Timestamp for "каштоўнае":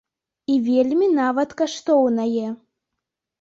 1.61-2.47